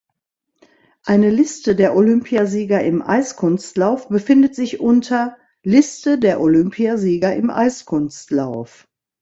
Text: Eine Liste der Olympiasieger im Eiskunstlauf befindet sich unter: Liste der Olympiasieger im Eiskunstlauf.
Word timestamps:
Eine 1.05 1.29
Liste 1.29 1.75
der 1.75 1.95
Olympiasieger 1.95 2.83
im 2.83 3.03
Eiskunstlauf 3.03 4.09
befindet 4.09 4.55
sich 4.55 4.79
unter: 4.79 5.37
Liste 5.61 6.17
der 6.17 6.41
Olympiasieger 6.41 7.35
im 7.35 7.51
Eiskunstlauf. 7.51 8.87